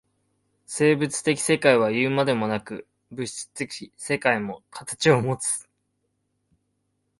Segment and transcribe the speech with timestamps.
[0.65, 5.69] 生物的世界はいうまでもなく、物質的世界も形をもつ。